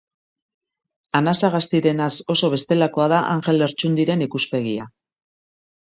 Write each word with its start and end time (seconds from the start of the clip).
Anasagastirenaz 1.19 2.09
oso 2.37 2.51
bestelakoa 2.55 3.09
da 3.17 3.23
Anjel 3.37 3.63
Lertxundiren 3.67 4.29
ikuspegia. 4.31 4.93